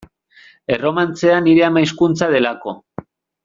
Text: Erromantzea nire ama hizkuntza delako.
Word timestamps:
Erromantzea 0.75 1.37
nire 1.49 1.67
ama 1.67 1.85
hizkuntza 1.85 2.31
delako. 2.37 2.75